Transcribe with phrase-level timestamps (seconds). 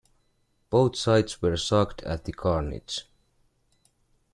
[0.71, 3.05] Both sides were shocked at the carnage.